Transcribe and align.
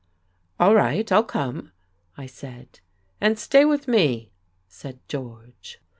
"All 0.59 0.73
right, 0.73 1.11
I'll 1.11 1.23
come," 1.23 1.73
I 2.17 2.25
said. 2.25 2.79
"And 3.21 3.37
stay 3.37 3.65
with 3.65 3.87
me," 3.87 4.31
said 4.67 4.97
George.... 5.07 5.79